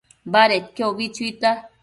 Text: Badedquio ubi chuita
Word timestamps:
Badedquio 0.35 0.85
ubi 0.93 1.07
chuita 1.15 1.49